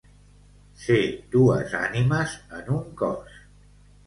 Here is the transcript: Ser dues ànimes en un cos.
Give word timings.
Ser 0.85 1.01
dues 1.35 1.75
ànimes 1.81 2.35
en 2.63 2.73
un 2.79 2.89
cos. 3.05 3.39